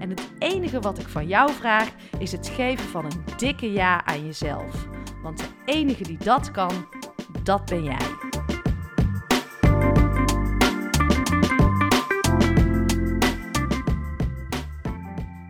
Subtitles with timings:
[0.00, 1.88] En het enige wat ik van jou vraag
[2.18, 4.88] is het geven van een dikke ja aan jezelf.
[5.22, 6.86] Want de enige die dat kan,
[7.42, 7.96] dat ben jij.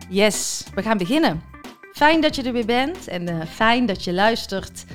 [0.09, 1.41] Yes, we gaan beginnen.
[1.93, 4.85] Fijn dat je er weer bent en uh, fijn dat je luistert.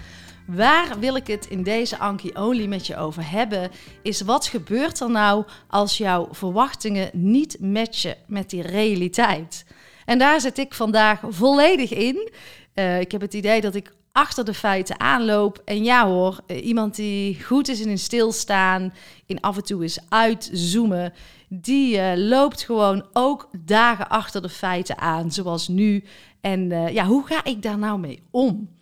[0.47, 3.71] Waar wil ik het in deze Anki Only met je over hebben?
[4.03, 9.65] Is wat gebeurt er nou als jouw verwachtingen niet matchen met die realiteit?
[10.05, 12.31] En daar zit ik vandaag volledig in.
[12.75, 15.63] Uh, ik heb het idee dat ik achter de feiten aanloop.
[15.65, 18.95] En ja hoor, uh, iemand die goed is in een stilstaan,
[19.27, 21.13] in af en toe eens uitzoomen,
[21.49, 26.05] die uh, loopt gewoon ook dagen achter de feiten aan, zoals nu.
[26.41, 28.76] En ja, hoe ga ik daar nou mee om?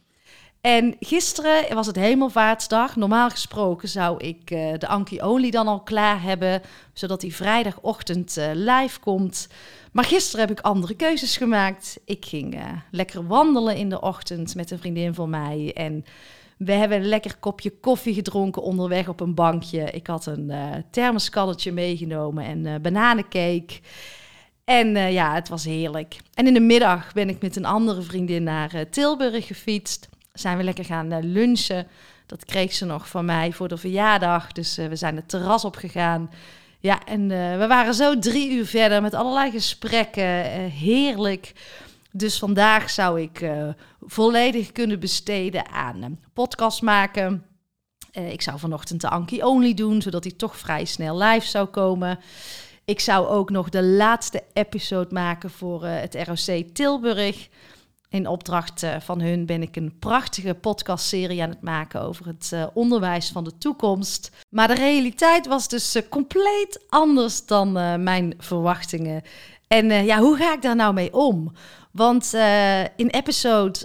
[0.64, 2.96] En gisteren was het Hemelvaartsdag.
[2.96, 6.62] Normaal gesproken zou ik uh, de Anki Only dan al klaar hebben,
[6.92, 9.48] zodat die vrijdagochtend uh, live komt.
[9.92, 12.00] Maar gisteren heb ik andere keuzes gemaakt.
[12.04, 15.70] Ik ging uh, lekker wandelen in de ochtend met een vriendin van mij.
[15.74, 16.04] En
[16.58, 19.90] we hebben een lekker kopje koffie gedronken onderweg op een bankje.
[19.90, 20.52] Ik had een
[20.90, 23.80] thermoskalletje meegenomen en bananencake.
[24.64, 26.16] En ja, het was heerlijk.
[26.34, 30.62] En in de middag ben ik met een andere vriendin naar Tilburg gefietst zijn we
[30.62, 31.86] lekker gaan uh, lunchen.
[32.26, 34.52] Dat kreeg ze nog van mij voor de verjaardag.
[34.52, 36.30] Dus uh, we zijn het terras opgegaan.
[36.80, 40.24] Ja, en uh, we waren zo drie uur verder met allerlei gesprekken.
[40.70, 41.52] heerlijk.
[42.10, 43.50] Dus vandaag zou ik
[44.00, 47.46] volledig kunnen besteden aan podcast maken.
[48.12, 52.18] ik zou vanochtend de Anki Only doen, zodat hij toch vrij snel live zou komen.
[52.84, 57.48] Ik zou ook nog de laatste episode maken voor het ROC Tilburg.
[58.14, 62.50] In opdracht eh, van hun ben ik een prachtige podcastserie aan het maken over het
[62.54, 64.30] uh, onderwijs van de toekomst.
[64.48, 69.22] Maar de realiteit was dus uh, compleet anders dan mijn verwachtingen.
[69.66, 71.52] En ja, hoe ga ik daar nou mee om?
[71.90, 72.34] Want
[72.96, 73.78] in episode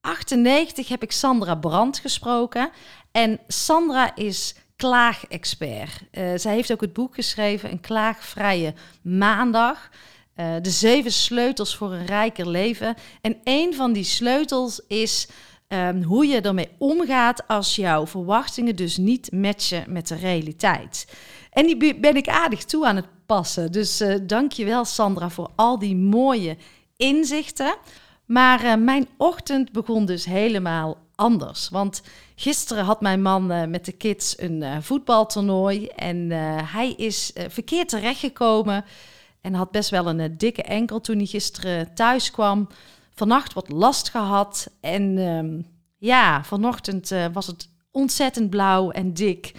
[0.00, 2.70] 98 heb ik Sandra Brandt gesproken.
[3.12, 6.02] En Sandra is klaagexpert.
[6.34, 9.90] zij heeft ook het boek geschreven, Een klaagvrije maandag.
[10.40, 12.94] Uh, de zeven sleutels voor een rijker leven.
[13.20, 15.28] En een van die sleutels is
[15.68, 21.06] um, hoe je ermee omgaat als jouw verwachtingen dus niet matchen met de realiteit.
[21.50, 23.72] En die ben ik aardig toe aan het passen.
[23.72, 26.56] Dus uh, dank je wel Sandra voor al die mooie
[26.96, 27.76] inzichten.
[28.24, 31.68] Maar uh, mijn ochtend begon dus helemaal anders.
[31.68, 32.02] Want
[32.34, 35.86] gisteren had mijn man met de kids een voetbaltoernooi.
[35.86, 36.30] En
[36.64, 38.84] hij is verkeerd terechtgekomen.
[39.40, 42.68] En had best wel een eh, dikke enkel toen hij gisteren thuis kwam.
[43.14, 44.70] Vannacht wat last gehad.
[44.80, 45.66] En um,
[45.98, 49.52] ja, vanochtend uh, was het ontzettend blauw en dik.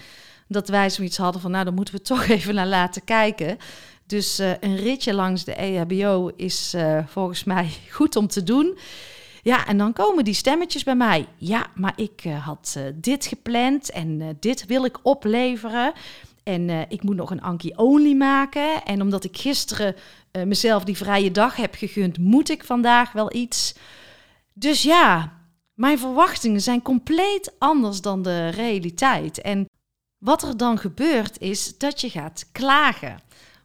[0.48, 3.58] Dat wij zoiets hadden van, nou, dan moeten we toch even naar laten kijken.
[4.06, 6.74] Dus uh, een ritje langs de EHBO is
[7.06, 8.78] volgens mij goed om te doen.
[9.42, 11.26] Ja, en dan komen die stemmetjes bij mij.
[11.36, 15.92] Ja, maar ik had dit gepland en dit wil ik opleveren.
[16.42, 18.84] En uh, ik moet nog een Anki Only maken.
[18.84, 19.94] En omdat ik gisteren
[20.32, 23.74] uh, mezelf die vrije dag heb gegund, moet ik vandaag wel iets.
[24.52, 25.32] Dus ja,
[25.74, 29.40] mijn verwachtingen zijn compleet anders dan de realiteit.
[29.40, 29.66] En
[30.18, 33.20] wat er dan gebeurt is dat je gaat klagen.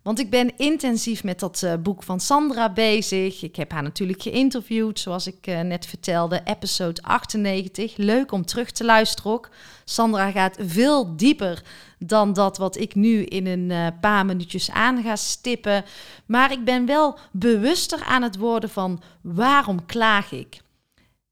[0.08, 3.42] Want ik ben intensief met dat uh, boek van Sandra bezig.
[3.42, 7.98] Ik heb haar natuurlijk geïnterviewd, zoals ik uh, net vertelde, episode 98.
[7.98, 9.50] Leuk om terug te luisteren ook.
[9.86, 11.64] Sandra gaat veel dieper
[12.00, 15.86] dan dat wat ik nu in een uh, paar minuutjes aan ga stippen.
[16.26, 20.62] Maar ik ben wel bewuster aan het worden van waarom klaag ik?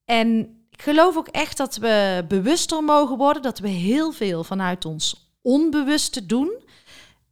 [0.05, 0.39] En
[0.69, 5.31] ik geloof ook echt dat we bewuster mogen worden, dat we heel veel vanuit ons
[5.41, 6.63] onbewuste doen.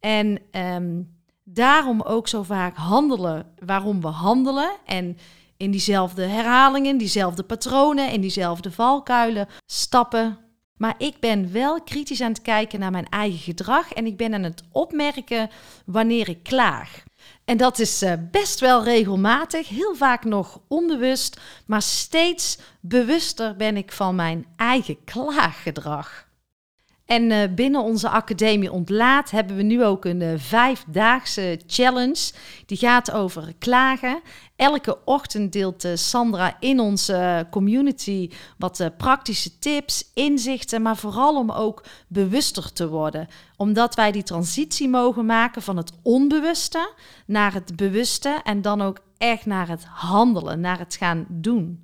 [0.00, 1.13] En um,
[1.44, 4.70] daarom ook zo vaak handelen waarom we handelen.
[4.84, 5.18] En
[5.56, 10.38] in diezelfde herhalingen, diezelfde patronen, in diezelfde valkuilen stappen.
[10.76, 14.34] Maar ik ben wel kritisch aan het kijken naar mijn eigen gedrag en ik ben
[14.34, 15.50] aan het opmerken
[15.86, 17.02] wanneer ik klaag.
[17.44, 23.76] En dat is eh, best wel regelmatig, heel vaak nog onbewust, maar steeds bewuster ben
[23.76, 26.26] ik van mijn eigen klaaggedrag.
[27.06, 32.32] En uh, binnen onze academie Ontlaat hebben we nu ook een uh, vijfdaagse challenge.
[32.66, 34.20] Die gaat over klagen.
[34.56, 41.50] Elke ochtend deelt uh, Sandra in onze community wat praktische tips, inzichten, maar vooral om
[41.50, 43.28] ook bewuster te worden.
[43.56, 46.94] Omdat wij die transitie mogen maken van het onbewuste
[47.26, 51.83] naar het bewuste en dan ook echt naar het handelen, naar het gaan doen.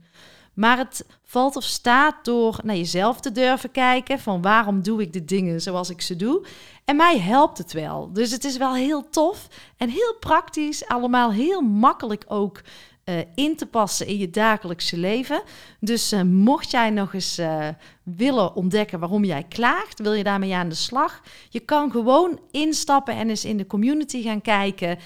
[0.55, 5.13] Maar het valt of staat door naar jezelf te durven kijken van waarom doe ik
[5.13, 6.47] de dingen zoals ik ze doe.
[6.85, 8.13] En mij helpt het wel.
[8.13, 12.63] Dus het is wel heel tof en heel praktisch, allemaal heel makkelijk ook
[13.05, 15.43] uh, in te passen in je dagelijkse leven.
[15.81, 17.69] Dus uh, mocht jij nog eens uh,
[18.03, 21.23] willen ontdekken waarom jij klaagt, wil je daarmee aan de slag.
[21.49, 24.99] Je kan gewoon instappen en eens in de community gaan kijken.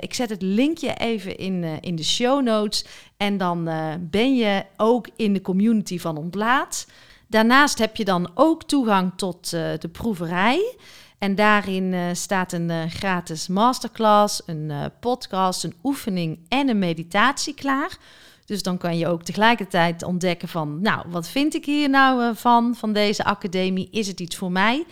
[0.00, 2.84] Ik zet het linkje even in, in de show notes.
[3.16, 3.70] En dan
[4.00, 6.86] ben je ook in de community van Ontlaat.
[7.26, 10.76] Daarnaast heb je dan ook toegang tot de proeverij.
[11.18, 17.98] En daarin staat een gratis masterclass, een podcast, een oefening en een meditatie klaar.
[18.44, 22.74] Dus dan kan je ook tegelijkertijd ontdekken van, nou, wat vind ik hier nou van,
[22.74, 23.88] van deze academie?
[23.90, 24.84] Is het iets voor mij?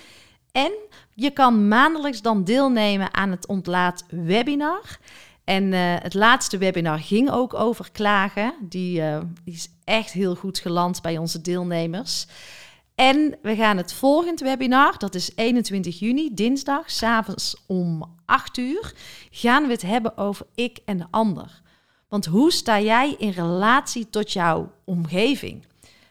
[0.52, 0.72] En
[1.14, 4.98] je kan maandelijks dan deelnemen aan het ontlaat webinar.
[5.44, 8.54] En het laatste webinar ging ook over klagen.
[8.60, 9.02] Die,
[9.44, 12.26] die is echt heel goed geland bij onze deelnemers.
[13.00, 18.94] En we gaan het volgende webinar, dat is 21 juni, dinsdag, s'avonds om 8 uur,
[19.30, 21.62] gaan we het hebben over ik en de ander.
[22.08, 25.66] Want hoe sta jij in relatie tot jouw omgeving?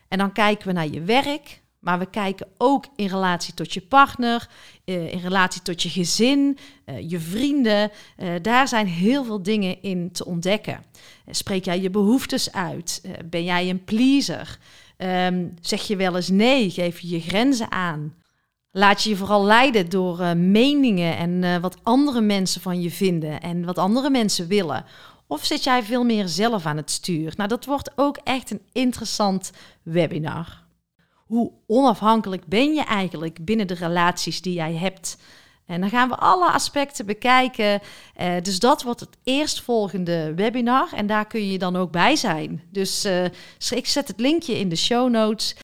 [0.08, 3.82] En dan kijken we naar je werk, maar we kijken ook in relatie tot je
[3.82, 4.50] partner,
[4.86, 7.92] eh, in relatie tot je gezin, eh, je vrienden.
[8.16, 10.84] Eh, daar zijn heel veel dingen in te ontdekken.
[11.30, 13.02] Spreek jij je behoeftes uit?
[13.26, 14.60] Ben jij een pleaser?
[14.98, 16.70] Ehm, zeg je wel eens nee?
[16.70, 18.14] Geef je je grenzen aan?
[18.72, 23.66] Laat je je vooral leiden door meningen en wat andere mensen van je vinden en
[23.66, 24.86] wat andere mensen willen?
[25.28, 27.34] Of zit jij veel meer zelf aan het stuur?
[27.36, 29.52] Nou, dat wordt ook echt een interessant
[29.84, 30.68] webinar.
[31.30, 35.18] Hoe onafhankelijk ben je eigenlijk binnen de relaties die jij hebt?
[35.66, 37.82] En dan gaan we alle aspecten bekijken.
[38.22, 40.90] Uh, dus dat wordt het eerstvolgende webinar.
[40.94, 42.64] En daar kun je dan ook bij zijn.
[42.72, 43.24] Dus uh,
[43.70, 45.56] ik zet het linkje in de show notes.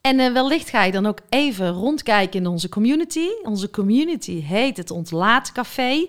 [0.00, 3.28] En uh, wellicht ga je dan ook even rondkijken in onze community.
[3.42, 6.06] Onze community heet het Ontlaatcafé.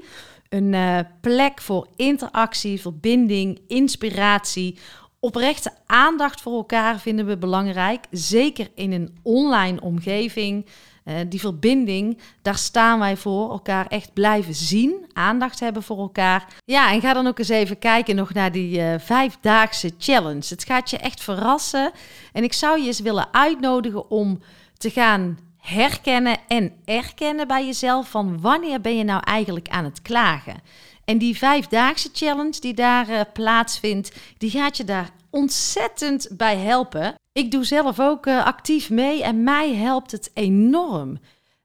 [0.50, 4.78] Een plek voor interactie, verbinding, inspiratie.
[5.25, 8.06] Oprechte aandacht voor elkaar vinden we belangrijk.
[8.12, 10.66] Zeker in een online omgeving.
[11.06, 13.51] Uh, die verbinding, daar staan wij voor.
[13.51, 16.48] Elkaar echt blijven zien, aandacht hebben voor elkaar.
[16.66, 20.45] Ja, en ga dan ook eens even kijken nog naar die uh, vijfdaagse challenge.
[20.48, 21.92] Het gaat je echt verrassen.
[22.33, 24.39] En ik zou je eens willen uitnodigen om
[24.77, 30.01] te gaan herkennen en erkennen bij jezelf van wanneer ben je nou eigenlijk aan het
[30.01, 30.62] klagen.
[31.06, 37.15] En die vijfdaagse challenge die daar uh, plaatsvindt, die gaat je daar ontzettend bij helpen.
[37.32, 41.18] Ik doe zelf ook uh, actief mee en mij helpt het enorm.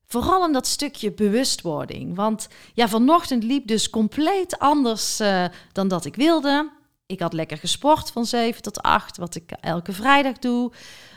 [0.07, 2.17] Vooral in dat stukje bewustwording.
[2.17, 6.71] Want ja, vanochtend liep dus compleet anders uh, dan dat ik wilde.
[7.07, 10.73] Ik had lekker gesport van 7 tot 8, wat ik elke vrijdag doe.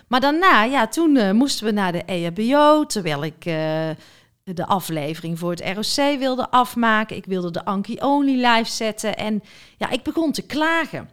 [0.07, 3.45] Maar daarna, ja, toen moesten we naar de EHBO, terwijl ik
[4.43, 7.15] de aflevering voor het ROC wilde afmaken.
[7.15, 9.43] Ik wilde de Anki Only live zetten en
[9.77, 11.09] ja, ik begon te klagen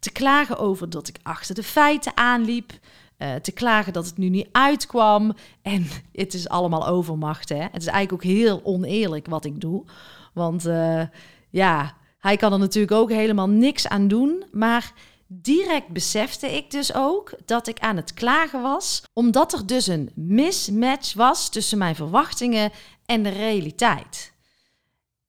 [0.00, 2.72] te klagen over dat ik achter de feiten aanliep.
[3.18, 5.34] Uh, te klagen dat het nu niet uitkwam.
[5.62, 7.48] En het is allemaal overmacht.
[7.48, 7.62] Hè?
[7.62, 9.84] Het is eigenlijk ook heel oneerlijk wat ik doe.
[10.32, 11.02] Want uh,
[11.50, 14.44] ja, hij kan er natuurlijk ook helemaal niks aan doen.
[14.52, 14.92] Maar
[15.32, 19.02] direct besefte ik dus ook dat ik aan het klagen was.
[19.12, 22.70] Omdat er dus een mismatch was tussen mijn verwachtingen
[23.06, 24.32] en de realiteit.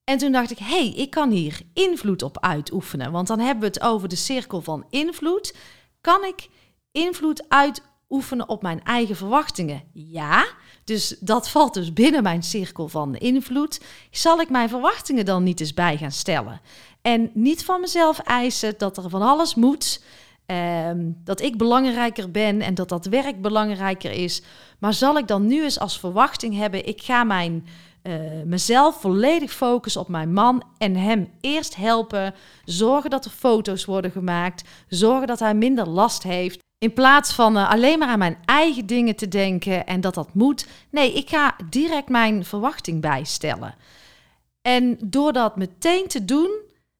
[0.04, 3.12] En toen dacht ik, hé, hey, ik kan hier invloed op uitoefenen.
[3.12, 5.56] Want dan hebben we het over de cirkel van invloed.
[6.02, 6.50] Kan ik
[6.92, 9.84] invloed uitoefenen op mijn eigen verwachtingen?
[9.94, 10.46] Ja,
[10.84, 13.82] dus dat valt dus binnen mijn cirkel van invloed.
[14.12, 16.62] Zal ik mijn verwachtingen dan niet eens bij gaan stellen?
[17.02, 20.04] En niet van mezelf eisen dat er van alles moet.
[20.46, 24.42] Um, dat ik belangrijker ben en dat dat werk belangrijker is.
[24.80, 27.68] Maar zal ik dan nu eens als verwachting hebben: ik ga mijn
[28.04, 28.14] uh,
[28.46, 32.34] mezelf volledig focussen op mijn man en hem eerst helpen.
[32.66, 34.64] Zorgen dat er foto's worden gemaakt.
[34.88, 36.60] Zorgen dat hij minder last heeft.
[36.82, 40.34] In plaats van uh, alleen maar aan mijn eigen dingen te denken en dat dat
[40.34, 40.68] moet.
[40.90, 43.76] Nee, ik ga direct mijn verwachting bijstellen.
[44.62, 46.52] En door dat meteen te doen,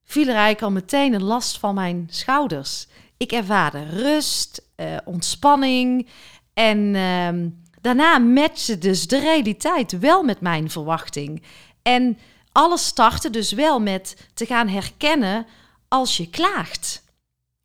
[0.04, 2.86] viel er eigenlijk al meteen een last van mijn schouders.
[3.16, 6.08] Ik ervaarde rust, uh, ontspanning
[6.54, 11.42] en uh, daarna matchte dus de realiteit wel met mijn verwachting.
[11.82, 12.18] En
[12.52, 15.46] alles startte dus wel met te gaan herkennen
[15.88, 17.02] als je klaagt.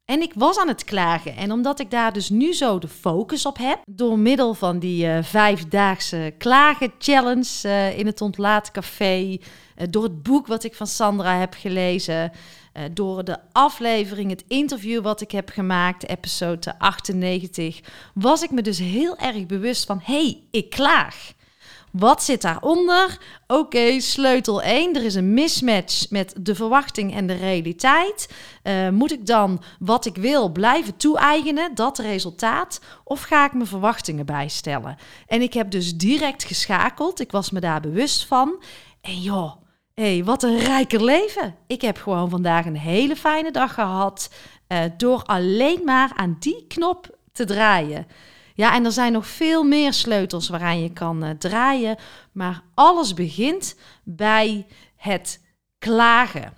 [0.07, 1.35] En ik was aan het klagen.
[1.35, 5.05] En omdat ik daar dus nu zo de focus op heb, door middel van die
[5.05, 9.37] uh, vijfdaagse klagen-challenge uh, in het Ontlaatcafé, uh,
[9.89, 12.31] door het boek wat ik van Sandra heb gelezen,
[12.93, 17.79] door de aflevering, het interview wat ik heb gemaakt, episode 98,
[18.13, 21.33] was ik me dus heel erg bewust van: hé, hey, ik klaag.
[21.97, 23.17] Wat zit daaronder?
[23.47, 24.95] Oké, sleutel 1.
[24.95, 28.33] Er is een mismatch met de verwachting en de realiteit.
[28.63, 32.81] Uh, moet ik dan wat ik wil blijven toe-eigenen, dat resultaat?
[33.03, 34.97] Of ga ik mijn verwachtingen bijstellen?
[35.27, 37.19] En ik heb dus direct geschakeld.
[37.19, 38.63] Ik was me daar bewust van.
[39.01, 39.51] En joh,
[39.93, 41.55] hey, wat een rijker leven.
[41.67, 44.29] Ik heb gewoon vandaag een hele fijne dag gehad.
[44.67, 48.07] Uh, door alleen maar aan die knop te draaien.
[48.57, 51.97] Ja, en er zijn nog veel meer sleutels waaraan je kan uh, draaien.
[52.31, 55.43] Maar alles begint bij het
[55.79, 56.53] klagen.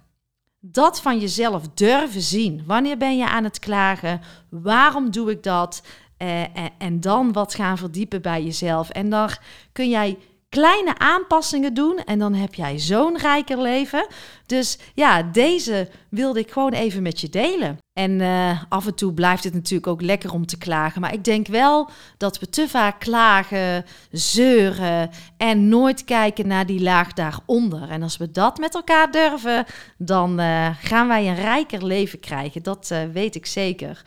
[0.59, 2.63] Dat van jezelf durven zien.
[2.65, 4.21] Wanneer ben je aan het klagen?
[4.49, 5.81] Waarom doe ik dat?
[6.17, 6.43] Uh,
[6.77, 8.89] en dan wat gaan verdiepen bij jezelf.
[8.89, 9.41] En daar
[9.71, 10.17] kun jij
[10.49, 14.07] kleine aanpassingen doen en dan heb jij zo'n rijker leven.
[14.45, 17.77] Dus ja, deze wilde ik gewoon even met je delen.
[17.93, 21.01] En uh, af en toe blijft het natuurlijk ook lekker om te klagen.
[21.01, 26.81] Maar ik denk wel dat we te vaak klagen, zeuren en nooit kijken naar die
[26.81, 27.89] laag daaronder.
[27.89, 29.65] En als we dat met elkaar durven,
[29.97, 32.63] dan uh, gaan wij een rijker leven krijgen.
[32.63, 34.03] Dat uh, weet ik zeker.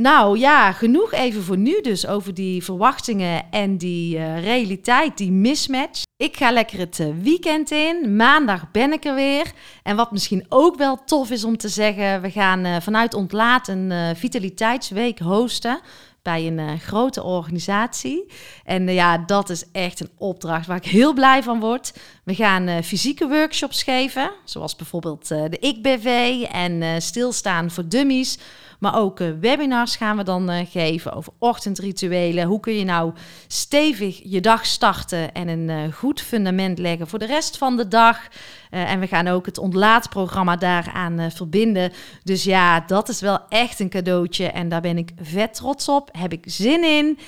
[0.00, 5.32] Nou ja, genoeg even voor nu dus over die verwachtingen en die uh, realiteit, die
[5.32, 6.02] mismatch.
[6.16, 8.16] Ik ga lekker het uh, weekend in.
[8.16, 9.52] Maandag ben ik er weer.
[9.82, 13.68] En wat misschien ook wel tof is om te zeggen, we gaan uh, vanuit Ontlaat
[13.68, 15.80] een vitaliteitsweek hosten
[16.22, 18.26] bij een grote organisatie.
[18.64, 21.92] En ja, dat is echt een opdracht waar ik heel blij van word.
[22.24, 28.38] We gaan fysieke workshops geven, zoals bijvoorbeeld de IKBV en stilstaan voor dummies.
[28.80, 32.46] Maar ook uh, webinars gaan we dan uh, geven over ochtendrituelen.
[32.46, 33.12] Hoe kun je nou
[33.46, 37.88] stevig je dag starten en een uh, goed fundament leggen voor de rest van de
[37.88, 38.28] dag.
[38.70, 41.92] en we gaan ook het ontlaatprogramma daaraan verbinden.
[42.22, 44.46] Dus ja, dat is wel echt een cadeautje.
[44.46, 46.08] En daar ben ik vet trots op.
[46.12, 47.18] Heb ik zin in.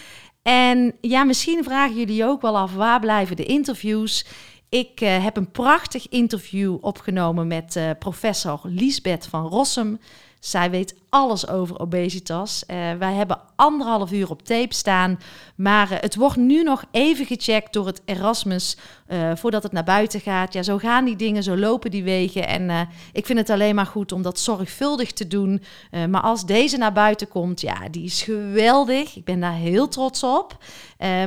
[0.43, 4.27] En ja, misschien vragen jullie ook wel af waar blijven de interviews.
[4.69, 9.99] Ik heb een prachtig interview opgenomen met professor Liesbeth van Rossum.
[10.43, 12.65] Zij weet alles over obesitas.
[12.67, 15.19] Uh, wij hebben anderhalf uur op tape staan.
[15.57, 18.77] Maar uh, het wordt nu nog even gecheckt door het Erasmus
[19.09, 20.53] uh, voordat het naar buiten gaat.
[20.53, 22.47] Ja, zo gaan die dingen, zo lopen die wegen.
[22.47, 25.63] En ik vind het alleen maar goed om dat zorgvuldig te doen.
[26.09, 29.17] maar als deze naar buiten komt, ja, die is geweldig.
[29.17, 30.65] Ik ben daar heel trots op.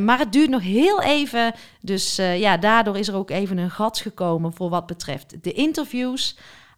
[0.02, 1.54] maar het duurt nog heel even.
[1.82, 6.36] Dus ja, daardoor is er ook even een gat gekomen voor wat betreft de interviews.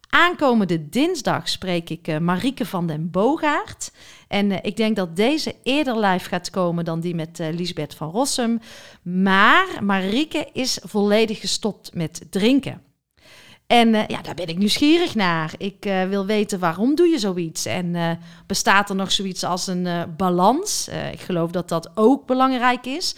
[0.08, 3.92] Aankomende dinsdag spreek ik uh, Marieke van den Boogaard.
[4.28, 7.94] En uh, ik denk dat deze eerder live gaat komen dan die met uh, Lisbeth
[7.94, 8.60] van Rossum.
[9.02, 12.82] Maar Marieke is volledig gestopt met drinken.
[13.66, 15.54] En ja, daar ben ik nieuwsgierig naar.
[15.58, 17.66] Ik wil weten waarom doe je zoiets?
[17.66, 20.88] En bestaat er nog zoiets als een balans?
[21.12, 23.16] ik geloof dat dat ook belangrijk is.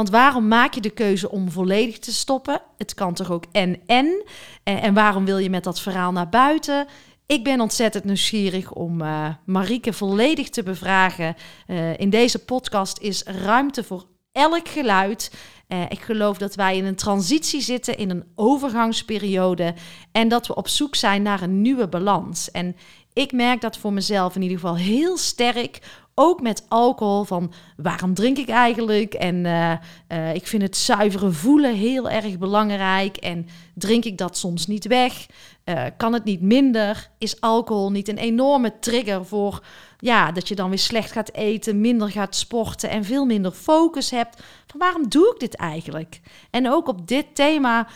[0.00, 2.62] Want waarom maak je de keuze om volledig te stoppen?
[2.76, 4.24] Het kan toch ook en en.
[4.62, 6.86] En, waarom wil je met dat verhaal naar buiten?
[7.26, 11.36] Ik ben ontzettend nieuwsgierig om uh, Marieke volledig te bevragen.
[11.66, 15.32] Uh, in deze podcast is ruimte voor elk geluid.
[15.68, 19.74] Uh, ik geloof dat wij in een transitie zitten, in een overgangsperiode.
[20.12, 22.50] En dat we op zoek zijn naar een nieuwe balans.
[22.50, 22.76] En
[23.12, 25.80] ik merk dat voor mezelf in ieder geval heel sterk
[26.20, 27.24] ook met alcohol.
[27.24, 29.14] Van waarom drink ik eigenlijk?
[29.14, 29.72] En uh,
[30.08, 33.16] uh, ik vind het zuivere voelen heel erg belangrijk.
[33.16, 35.26] En drink ik dat soms niet weg?
[35.64, 37.10] Uh, kan het niet minder?
[37.18, 39.64] Is alcohol niet een enorme trigger voor
[39.98, 44.10] ja, dat je dan weer slecht gaat eten, minder gaat sporten en veel minder focus
[44.10, 44.42] hebt?
[44.66, 46.20] Van waarom doe ik dit eigenlijk?
[46.50, 47.86] En ook op dit thema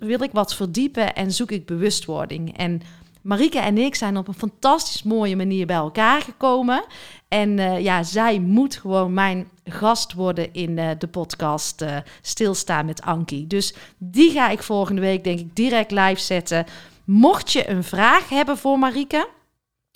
[0.00, 2.56] wil ik wat verdiepen en zoek ik bewustwording.
[2.56, 2.82] En
[3.22, 6.84] Marike en ik zijn op een fantastisch mooie manier bij elkaar gekomen.
[7.28, 12.86] En uh, ja, zij moet gewoon mijn gast worden in uh, de podcast uh, Stilstaan
[12.86, 13.46] met Ankie.
[13.46, 16.66] Dus die ga ik volgende week denk ik direct live zetten.
[17.04, 19.28] Mocht je een vraag hebben voor Marike,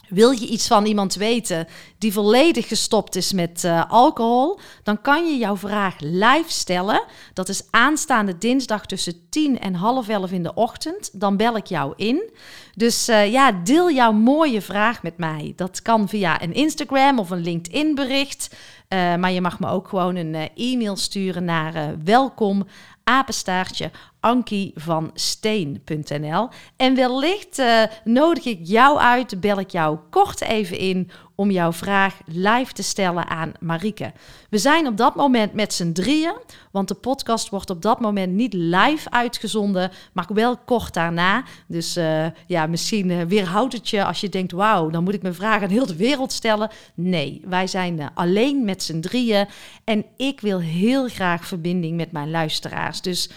[0.08, 1.66] wil je iets van iemand weten
[1.99, 4.58] die volledig gestopt is met uh, alcohol?
[4.82, 7.02] Dan kan je jouw vraag live stellen.
[7.32, 11.20] Dat is aanstaande dinsdag tussen 10 en half 11 in de ochtend.
[11.20, 12.30] Dan bel ik jou in.
[12.75, 15.52] Dus uh, ja, deel jouw mooie vraag met mij.
[15.56, 18.56] Dat kan via een Instagram of een LinkedIn bericht.
[18.95, 22.67] Uh, maar je mag me ook gewoon een e-mail sturen naar welkom
[23.05, 26.49] apenstaartje ankivansteen.nl.
[26.77, 31.73] En wellicht uh, nodig ik jou uit, bel ik jou kort even in om jouw
[31.73, 34.12] vraag live te stellen aan Marike.
[34.50, 36.35] We zijn op dat moment met z'n drieën,
[36.71, 41.45] want de podcast wordt op dat moment niet live uitgezonden, maar wel kort daarna.
[41.67, 45.23] Dus uh, ja, misschien uh, weerhoudt het je als je denkt, wauw, dan moet ik
[45.23, 46.71] mijn vraag aan heel de wereld stellen.
[46.95, 49.47] Nee, wij zijn uh, alleen met z'n drieën
[49.85, 53.00] en ik wil heel graag verbinding met mijn luisteraars.
[53.00, 53.31] Dus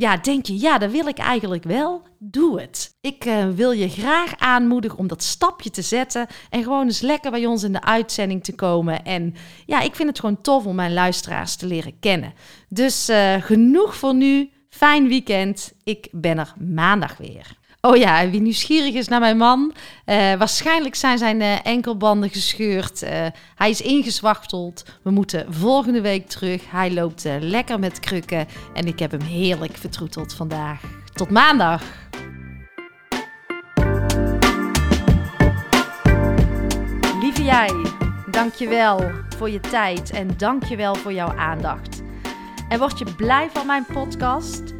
[0.00, 2.02] ja, denk je, ja, dat wil ik eigenlijk wel.
[2.18, 2.96] Doe het.
[3.00, 7.30] Ik uh, wil je graag aanmoedigen om dat stapje te zetten en gewoon eens lekker
[7.30, 9.04] bij ons in de uitzending te komen.
[9.04, 9.34] En
[9.66, 12.32] ja, ik vind het gewoon tof om mijn luisteraars te leren kennen.
[12.68, 14.50] Dus uh, genoeg voor nu.
[14.68, 15.72] Fijn weekend.
[15.84, 17.58] Ik ben er maandag weer.
[17.82, 19.72] Oh ja, wie nieuwsgierig is naar mijn man.
[20.06, 23.02] Uh, waarschijnlijk zijn zijn uh, enkelbanden gescheurd.
[23.02, 23.10] Uh,
[23.54, 24.84] hij is ingezwachteld.
[25.02, 26.70] We moeten volgende week terug.
[26.70, 28.46] Hij loopt lekker met krukken.
[28.74, 30.80] En ik heb hem heerlijk vertroeteld vandaag.
[31.12, 31.82] Tot maandag.
[37.20, 37.70] Lieve jij,
[38.30, 42.02] dankjewel voor je tijd en dankjewel voor jouw aandacht.
[42.68, 44.79] En word je blij van mijn podcast?